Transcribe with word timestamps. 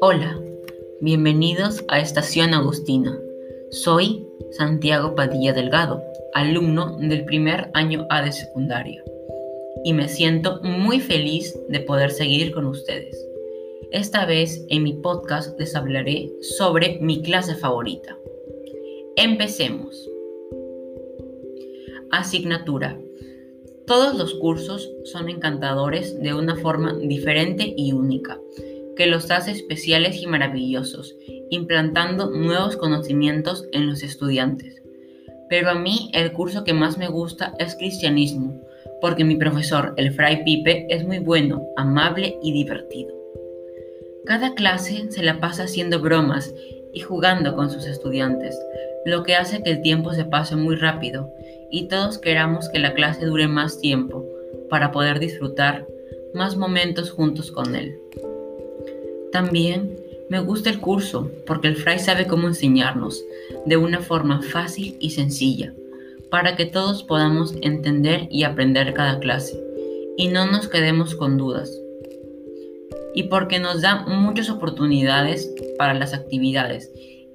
Hola, 0.00 0.40
bienvenidos 1.00 1.84
a 1.88 2.00
Estación 2.00 2.54
Agustina. 2.54 3.16
Soy 3.70 4.26
Santiago 4.52 5.14
Padilla 5.14 5.52
Delgado, 5.52 6.02
alumno 6.34 6.96
del 6.98 7.24
primer 7.24 7.70
año 7.74 8.06
A 8.10 8.22
de 8.22 8.32
secundaria, 8.32 9.04
y 9.84 9.92
me 9.92 10.08
siento 10.08 10.60
muy 10.62 10.98
feliz 10.98 11.56
de 11.68 11.80
poder 11.80 12.10
seguir 12.10 12.52
con 12.52 12.66
ustedes. 12.66 13.16
Esta 13.92 14.26
vez 14.26 14.66
en 14.70 14.82
mi 14.82 14.94
podcast 14.94 15.56
les 15.60 15.76
hablaré 15.76 16.32
sobre 16.40 16.98
mi 17.00 17.22
clase 17.22 17.54
favorita. 17.54 18.18
Empecemos. 19.16 20.10
Asignatura. 22.10 23.00
Todos 23.86 24.16
los 24.18 24.34
cursos 24.34 24.90
son 25.04 25.28
encantadores 25.28 26.20
de 26.20 26.34
una 26.34 26.56
forma 26.56 26.94
diferente 26.94 27.72
y 27.76 27.92
única 27.92 28.40
que 28.96 29.06
los 29.06 29.30
hace 29.30 29.52
especiales 29.52 30.20
y 30.20 30.26
maravillosos, 30.26 31.14
implantando 31.50 32.30
nuevos 32.30 32.76
conocimientos 32.76 33.64
en 33.72 33.86
los 33.86 34.02
estudiantes. 34.02 34.82
Pero 35.48 35.70
a 35.70 35.74
mí 35.74 36.10
el 36.14 36.32
curso 36.32 36.64
que 36.64 36.72
más 36.72 36.98
me 36.98 37.08
gusta 37.08 37.54
es 37.58 37.76
cristianismo, 37.76 38.60
porque 39.00 39.24
mi 39.24 39.36
profesor, 39.36 39.94
el 39.96 40.12
Fray 40.12 40.42
Pipe, 40.42 40.86
es 40.88 41.04
muy 41.04 41.18
bueno, 41.18 41.68
amable 41.76 42.38
y 42.42 42.52
divertido. 42.52 43.14
Cada 44.24 44.54
clase 44.54 45.12
se 45.12 45.22
la 45.22 45.38
pasa 45.38 45.64
haciendo 45.64 46.00
bromas 46.00 46.52
y 46.96 47.00
jugando 47.00 47.54
con 47.54 47.70
sus 47.70 47.84
estudiantes, 47.84 48.58
lo 49.04 49.22
que 49.22 49.34
hace 49.34 49.62
que 49.62 49.70
el 49.70 49.82
tiempo 49.82 50.14
se 50.14 50.24
pase 50.24 50.56
muy 50.56 50.76
rápido 50.76 51.30
y 51.70 51.88
todos 51.88 52.16
queramos 52.16 52.70
que 52.70 52.78
la 52.78 52.94
clase 52.94 53.26
dure 53.26 53.48
más 53.48 53.78
tiempo 53.78 54.24
para 54.70 54.92
poder 54.92 55.18
disfrutar 55.18 55.86
más 56.32 56.56
momentos 56.56 57.10
juntos 57.10 57.52
con 57.52 57.76
él. 57.76 57.98
También 59.30 59.94
me 60.30 60.40
gusta 60.40 60.70
el 60.70 60.80
curso 60.80 61.30
porque 61.46 61.68
el 61.68 61.76
fray 61.76 61.98
sabe 61.98 62.26
cómo 62.26 62.48
enseñarnos 62.48 63.22
de 63.66 63.76
una 63.76 64.00
forma 64.00 64.40
fácil 64.40 64.96
y 64.98 65.10
sencilla 65.10 65.74
para 66.30 66.56
que 66.56 66.64
todos 66.64 67.02
podamos 67.02 67.54
entender 67.60 68.26
y 68.30 68.44
aprender 68.44 68.94
cada 68.94 69.20
clase 69.20 69.62
y 70.16 70.28
no 70.28 70.46
nos 70.46 70.66
quedemos 70.66 71.14
con 71.14 71.36
dudas. 71.36 71.78
Y 73.16 73.24
porque 73.24 73.58
nos 73.58 73.82
da 73.82 74.06
muchas 74.06 74.48
oportunidades 74.50 75.52
para 75.76 75.94
las 75.94 76.14
actividades 76.14 76.92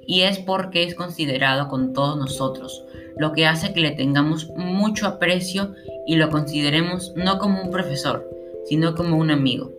y 0.07 0.21
es 0.21 0.39
porque 0.39 0.83
es 0.83 0.95
considerado 0.95 1.67
con 1.67 1.93
todos 1.93 2.17
nosotros, 2.17 2.83
lo 3.17 3.33
que 3.33 3.45
hace 3.45 3.73
que 3.73 3.81
le 3.81 3.91
tengamos 3.91 4.49
mucho 4.55 5.07
aprecio 5.07 5.73
y 6.05 6.15
lo 6.15 6.29
consideremos 6.29 7.13
no 7.15 7.39
como 7.39 7.61
un 7.61 7.71
profesor, 7.71 8.27
sino 8.65 8.95
como 8.95 9.17
un 9.17 9.31
amigo. 9.31 9.71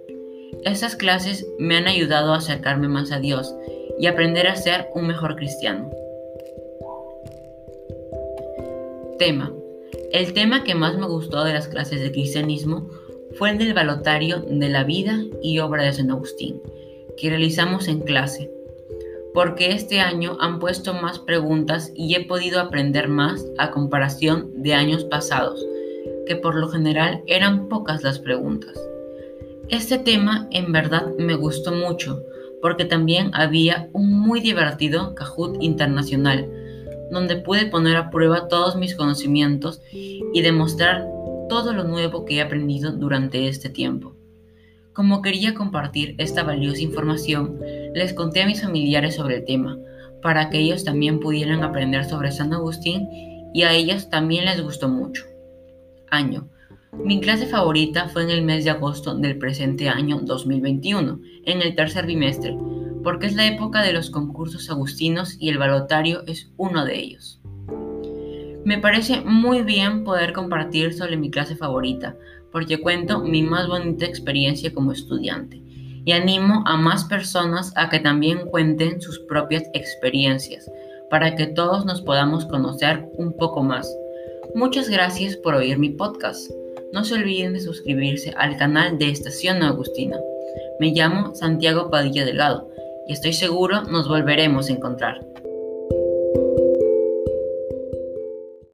Estas 0.64 0.96
clases 0.96 1.46
me 1.58 1.76
han 1.76 1.86
ayudado 1.86 2.32
a 2.32 2.38
acercarme 2.38 2.88
más 2.88 3.10
a 3.10 3.18
Dios 3.18 3.54
y 3.98 4.06
aprender 4.06 4.46
a 4.46 4.56
ser 4.56 4.88
un 4.94 5.06
mejor 5.06 5.36
cristiano. 5.36 5.90
Tema. 9.18 9.52
El 10.12 10.32
tema 10.32 10.64
que 10.64 10.74
más 10.74 10.96
me 10.96 11.06
gustó 11.06 11.44
de 11.44 11.52
las 11.52 11.68
clases 11.68 12.00
de 12.00 12.12
cristianismo 12.12 12.88
fue 13.36 13.50
el 13.50 13.58
del 13.58 13.74
balotario 13.74 14.40
de 14.40 14.68
la 14.68 14.84
vida 14.84 15.18
y 15.42 15.58
obra 15.58 15.84
de 15.84 15.92
San 15.92 16.10
Agustín, 16.10 16.60
que 17.16 17.30
realizamos 17.30 17.88
en 17.88 18.00
clase, 18.00 18.50
porque 19.34 19.72
este 19.72 20.00
año 20.00 20.36
han 20.40 20.58
puesto 20.58 20.94
más 20.94 21.18
preguntas 21.18 21.92
y 21.94 22.14
he 22.14 22.24
podido 22.24 22.60
aprender 22.60 23.08
más 23.08 23.44
a 23.58 23.70
comparación 23.70 24.62
de 24.62 24.74
años 24.74 25.04
pasados, 25.04 25.64
que 26.26 26.36
por 26.36 26.54
lo 26.54 26.68
general 26.68 27.22
eran 27.26 27.68
pocas 27.68 28.02
las 28.02 28.18
preguntas. 28.18 28.78
Este 29.68 29.98
tema 29.98 30.48
en 30.50 30.72
verdad 30.72 31.06
me 31.18 31.34
gustó 31.34 31.72
mucho 31.72 32.22
porque 32.60 32.84
también 32.84 33.30
había 33.32 33.88
un 33.92 34.12
muy 34.12 34.40
divertido 34.40 35.14
Kahoot 35.14 35.62
internacional 35.62 36.48
donde 37.12 37.36
pude 37.36 37.66
poner 37.66 37.96
a 37.96 38.10
prueba 38.10 38.48
todos 38.48 38.74
mis 38.74 38.96
conocimientos 38.96 39.80
y 39.92 40.40
demostrar 40.40 41.06
todo 41.48 41.72
lo 41.72 41.84
nuevo 41.84 42.24
que 42.24 42.36
he 42.36 42.40
aprendido 42.42 42.92
durante 42.92 43.48
este 43.48 43.68
tiempo. 43.68 44.14
Como 44.92 45.22
quería 45.22 45.54
compartir 45.54 46.14
esta 46.18 46.42
valiosa 46.42 46.82
información, 46.82 47.58
les 47.94 48.12
conté 48.12 48.42
a 48.42 48.46
mis 48.46 48.62
familiares 48.62 49.16
sobre 49.16 49.36
el 49.36 49.44
tema, 49.44 49.78
para 50.22 50.50
que 50.50 50.58
ellos 50.58 50.84
también 50.84 51.20
pudieran 51.20 51.62
aprender 51.62 52.04
sobre 52.04 52.32
San 52.32 52.52
Agustín 52.52 53.08
y 53.54 53.62
a 53.62 53.72
ellos 53.72 54.10
también 54.10 54.44
les 54.44 54.62
gustó 54.62 54.88
mucho. 54.88 55.24
Año 56.10 56.48
mi 56.92 57.20
clase 57.20 57.46
favorita 57.46 58.08
fue 58.10 58.22
en 58.22 58.30
el 58.30 58.42
mes 58.42 58.64
de 58.64 58.70
agosto 58.70 59.14
del 59.14 59.38
presente 59.38 59.88
año 59.88 60.20
2021, 60.20 61.20
en 61.46 61.62
el 61.62 61.74
tercer 61.74 62.04
bimestre, 62.04 62.54
porque 63.02 63.26
es 63.26 63.34
la 63.34 63.46
época 63.46 63.80
de 63.82 63.94
los 63.94 64.10
concursos 64.10 64.68
agustinos 64.68 65.36
y 65.40 65.48
el 65.48 65.56
balotario 65.56 66.22
es 66.26 66.52
uno 66.58 66.84
de 66.84 66.98
ellos. 66.98 67.40
Me 68.64 68.78
parece 68.78 69.20
muy 69.22 69.62
bien 69.62 70.04
poder 70.04 70.32
compartir 70.32 70.94
sobre 70.94 71.16
mi 71.16 71.30
clase 71.30 71.56
favorita, 71.56 72.16
porque 72.52 72.80
cuento 72.80 73.20
mi 73.20 73.42
más 73.42 73.66
bonita 73.66 74.04
experiencia 74.04 74.72
como 74.72 74.92
estudiante 74.92 75.62
y 76.04 76.12
animo 76.12 76.62
a 76.66 76.76
más 76.76 77.04
personas 77.04 77.72
a 77.76 77.88
que 77.88 78.00
también 78.00 78.46
cuenten 78.50 79.00
sus 79.00 79.18
propias 79.20 79.64
experiencias, 79.72 80.70
para 81.10 81.34
que 81.36 81.46
todos 81.46 81.84
nos 81.84 82.02
podamos 82.02 82.44
conocer 82.46 83.08
un 83.16 83.36
poco 83.36 83.62
más. 83.62 83.92
Muchas 84.54 84.88
gracias 84.88 85.36
por 85.36 85.54
oír 85.54 85.78
mi 85.78 85.90
podcast. 85.90 86.50
No 86.92 87.04
se 87.04 87.14
olviden 87.14 87.54
de 87.54 87.60
suscribirse 87.60 88.34
al 88.36 88.56
canal 88.56 88.98
de 88.98 89.10
Estación 89.10 89.62
Agustina. 89.62 90.18
Me 90.78 90.92
llamo 90.92 91.34
Santiago 91.34 91.90
Padilla 91.90 92.24
Delgado 92.24 92.68
y 93.06 93.12
estoy 93.12 93.32
seguro 93.32 93.82
nos 93.84 94.08
volveremos 94.08 94.68
a 94.68 94.72
encontrar. 94.72 95.24